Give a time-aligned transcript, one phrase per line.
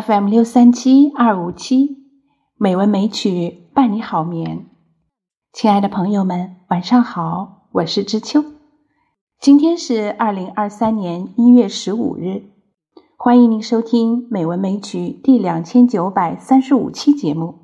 [0.00, 1.96] FM 六三七二五七，
[2.56, 4.66] 美文美曲伴你好眠。
[5.52, 8.44] 亲爱的朋友们，晚上好，我是知秋。
[9.40, 12.44] 今天是二零二三年一月十五日，
[13.16, 17.56] 欢迎您收听《美文美曲》第两千九百三十五期节目。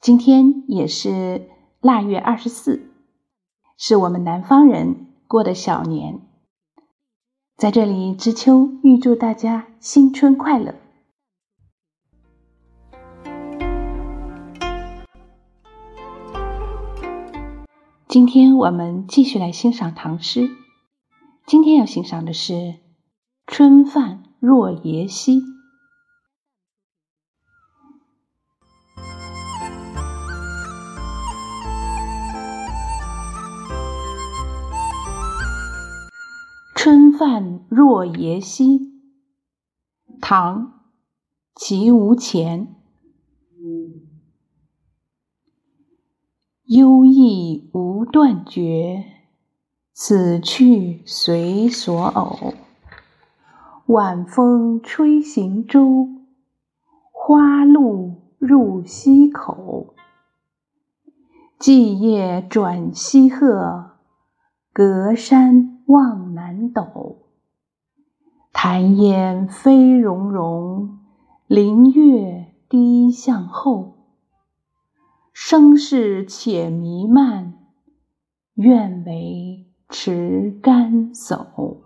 [0.00, 1.50] 今天也是
[1.82, 2.90] 腊月二十四，
[3.76, 6.29] 是我们南方人过的小年。
[7.60, 10.76] 在这里，知秋预祝大家新春快乐。
[18.08, 20.48] 今天我们继续来欣赏唐诗。
[21.44, 22.54] 今天要欣赏的是
[23.46, 25.42] 《春饭若耶溪》。
[37.20, 38.94] 饭若耶溪，
[40.22, 40.68] 唐·
[41.54, 42.74] 齐无前。
[46.64, 49.04] 忧意无断绝，
[49.92, 52.54] 此去随所偶。
[53.84, 56.08] 晚风吹行舟，
[57.12, 59.94] 花路入溪口。
[61.58, 63.98] 寄叶转西壑，
[64.72, 65.76] 隔山。
[65.90, 66.29] 望
[66.68, 67.22] 斗，
[68.52, 70.98] 潭烟飞溶溶，
[71.46, 73.96] 林月低向后。
[75.32, 77.54] 声势且弥漫，
[78.54, 81.78] 愿为持竿叟。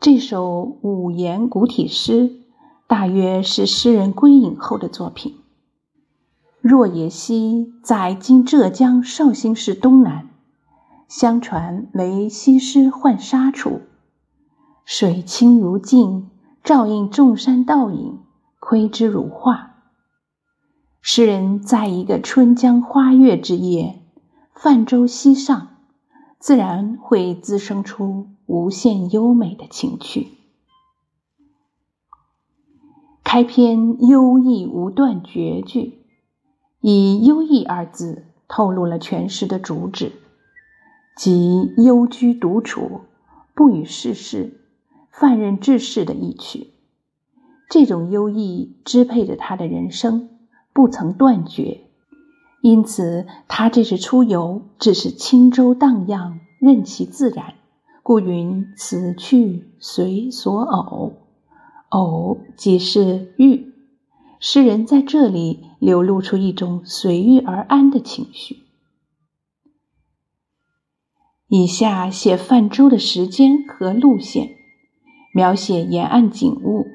[0.00, 2.41] 这首五言古体诗。
[2.92, 5.36] 大约是诗人归隐后的作品。
[6.60, 10.28] 若野溪在今浙江绍兴市东南，
[11.08, 13.80] 相传为西施浣纱处，
[14.84, 16.28] 水清如镜，
[16.62, 18.18] 照映众山倒影，
[18.60, 19.76] 窥之如画。
[21.00, 24.02] 诗人在一个春江花月之夜，
[24.54, 25.68] 泛舟溪上，
[26.38, 30.41] 自然会滋生出无限优美的情趣。
[33.32, 36.00] 开篇优异无断绝句，
[36.82, 40.12] 以“优异”二字透露了全诗的主旨，
[41.16, 43.00] 即幽居独处，
[43.54, 44.60] 不与世事，
[45.10, 46.74] 泛任治世的意趣。
[47.70, 50.28] 这种优异支配着他的人生，
[50.74, 51.84] 不曾断绝，
[52.60, 57.54] 因此他这次出游只是轻舟荡漾，任其自然，
[58.02, 61.14] 故云“此去随所偶”。
[61.92, 63.74] 偶即是遇，
[64.40, 68.62] 诗人在这里流露出一种随遇而安的情绪。
[71.48, 74.54] 以下写泛舟的时间和路线，
[75.34, 76.86] 描写沿岸景物：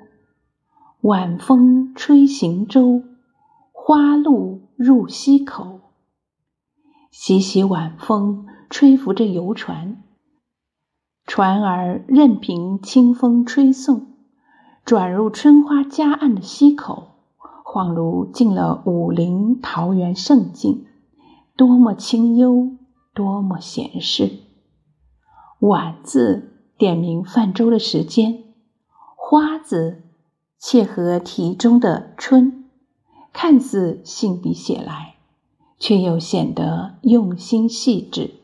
[1.01, 3.03] 晚风吹行舟，
[3.71, 5.81] 花路入溪口。
[7.11, 10.01] 习习晚风吹拂着游船，
[11.27, 14.16] 船儿任凭清风吹送。
[14.87, 17.09] 转入春花夹岸的溪口，
[17.65, 20.85] 恍如进了武陵桃源胜境，
[21.57, 22.77] 多么清幽，
[23.13, 24.31] 多么闲适。
[25.59, 28.45] 晚字点明泛舟的时间，
[29.17, 30.03] 花字
[30.57, 32.69] 切合题中的春，
[33.33, 35.15] 看似信笔写来，
[35.77, 38.35] 却又显得用心细致。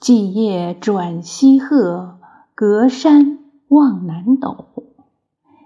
[0.00, 2.20] 霁夜转西壑，
[2.54, 3.37] 隔山。
[3.68, 4.66] 望南斗，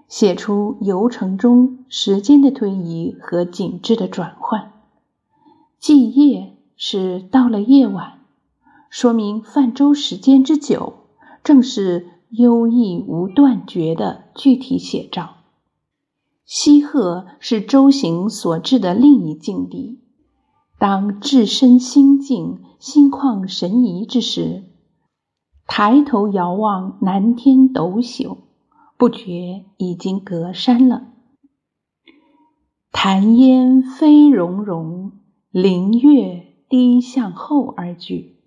[0.07, 4.73] 写出游程中时间的推移和景致的转换。
[5.79, 8.19] 既夜是到了夜晚，
[8.89, 10.93] 说明泛舟时间之久，
[11.43, 15.35] 正是悠逸无断绝的具体写照。
[16.45, 19.99] 西壑是舟行所至的另一境地。
[20.77, 24.63] 当置身心境、心旷神怡之时。
[25.65, 28.37] 抬头遥望南天斗宿，
[28.97, 31.07] 不觉已经隔山了。
[32.91, 35.13] 潭烟飞溶溶，
[35.49, 38.37] 林月低向后二句，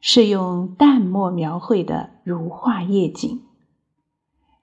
[0.00, 3.42] 是用淡墨描绘的如画夜景。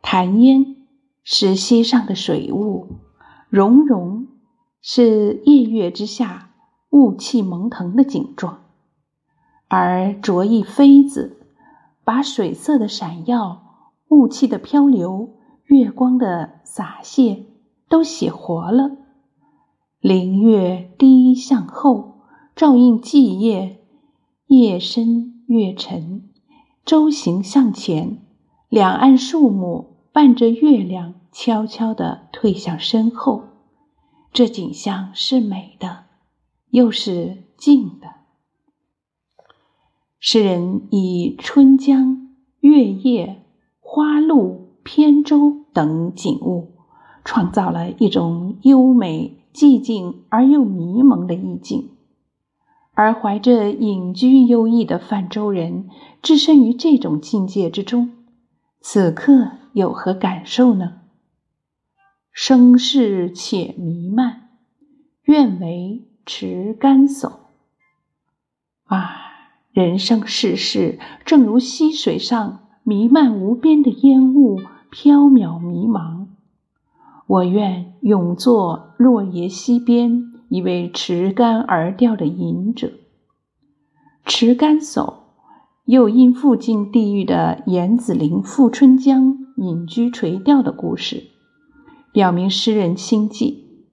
[0.01, 0.85] 潭烟
[1.23, 2.87] 是溪上的水雾，
[3.49, 4.27] 溶溶
[4.81, 6.51] 是夜月之下
[6.91, 8.61] 雾气蒙腾的景状，
[9.67, 11.37] 而着意飞字。
[12.09, 17.45] 把水色的闪耀、雾气的漂流、月光的洒泻
[17.87, 18.97] 都写活了，
[19.99, 22.21] 凌月低向后，
[22.55, 23.85] 照映际夜，
[24.47, 26.27] 夜深月沉，
[26.83, 28.25] 舟行向前，
[28.69, 33.43] 两岸树木伴着月亮悄悄地退向身后。
[34.33, 36.05] 这景象是美的，
[36.71, 38.18] 又是静的。
[40.21, 42.27] 诗人以春江、
[42.59, 43.45] 月夜、
[43.79, 46.73] 花露、扁舟等景物，
[47.23, 51.91] 创造了一种优美、寂静而又迷蒙的意境。
[52.93, 55.87] 而怀着隐居幽逸的泛舟人，
[56.21, 58.11] 置身于这种境界之中，
[58.81, 60.95] 此刻有何感受呢？
[62.33, 64.49] 生世且弥漫，
[65.23, 67.31] 愿为持竿叟。
[68.83, 69.18] 啊！
[69.79, 74.59] 人生世事，正如溪水上弥漫无边的烟雾，
[74.91, 76.25] 缥缈迷茫。
[77.25, 82.91] 我愿永作落叶溪边一位持竿而钓的隐者。
[84.25, 85.13] 持竿叟，
[85.85, 91.29] 又因附近地域的严子陵富春江隐居垂钓的故事，
[92.11, 93.85] 表明诗人心迹。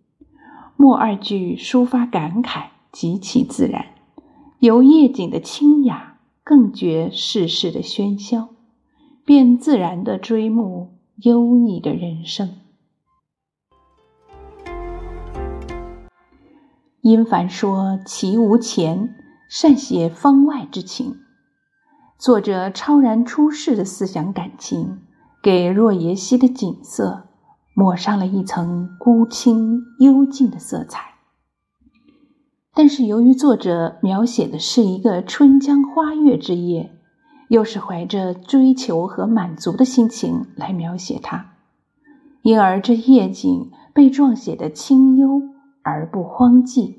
[0.77, 3.87] 末二句抒发感慨，极其自然。
[4.61, 8.49] 由夜景的清雅，更觉世事的喧嚣，
[9.25, 12.55] 便自然的追慕优异的人生。
[17.03, 19.15] 殷凡说：“其无前，
[19.51, 21.19] 善写方外之情。”
[22.19, 25.01] 作者超然出世的思想感情，
[25.43, 27.29] 给若耶溪的景色
[27.75, 31.16] 抹上了一层孤清幽静的色彩。
[32.79, 36.93] 但是，由于作者描写的是一个春江花月之夜，
[37.49, 41.55] 又是怀着追求和满足的心情来描写它，
[42.43, 45.41] 因而这夜景被状写的清幽
[45.83, 46.97] 而不荒寂，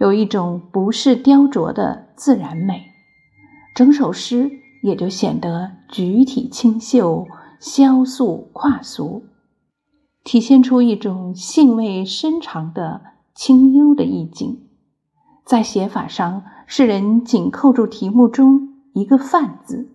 [0.00, 2.86] 有一种不是雕琢的自然美，
[3.76, 4.50] 整首诗
[4.82, 7.28] 也就显得举体清秀、
[7.60, 9.22] 萧素跨俗，
[10.24, 13.02] 体现出一种兴味深长的
[13.36, 14.65] 清幽的意境。
[15.46, 19.88] 在写法上，诗人紧扣住题目中一个“泛”字，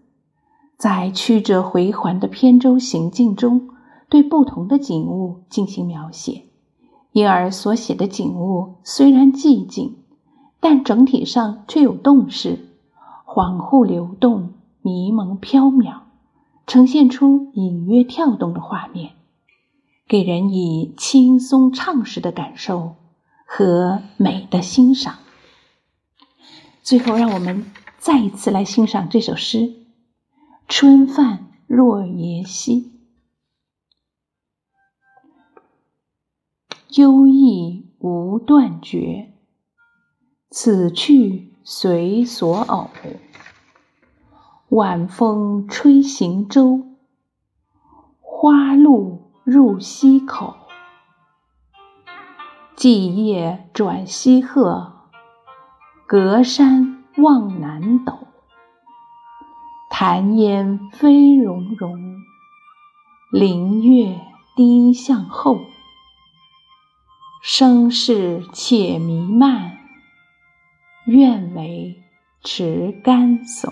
[0.77, 3.67] 在曲折回环的扁舟行进中，
[4.07, 6.45] 对不同的景物进行描写，
[7.11, 9.97] 因而所写的景物虽然寂静，
[10.61, 12.69] 但整体上却有动势，
[13.25, 15.95] 恍惚流动，迷蒙飘渺，
[16.65, 19.11] 呈现出隐约跳动的画面，
[20.07, 22.95] 给人以轻松畅实的感受
[23.45, 25.15] 和美的欣赏。
[26.83, 29.57] 最后，让我们再一次来欣赏这首诗
[30.67, 32.91] 《春泛若耶溪》，
[36.99, 39.33] 幽意无断绝，
[40.49, 42.89] 此去随所偶。
[44.69, 46.97] 晚风吹行舟，
[48.19, 50.55] 花路入溪口。
[52.75, 54.90] 寂夜转西壑。
[56.11, 58.27] 隔山望南斗，
[59.89, 61.97] 潭烟飞溶溶，
[63.31, 64.19] 林月
[64.57, 65.57] 低向后。
[67.41, 69.77] 声势且弥漫，
[71.05, 72.03] 愿为
[72.43, 73.71] 持竿叟。